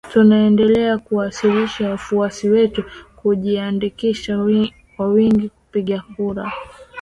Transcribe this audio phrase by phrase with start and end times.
[0.13, 2.83] Tunaendelea kuwasihi wafuasi wetu
[3.15, 4.45] kujiandikisha
[4.97, 6.51] kwa wingi kupiga kura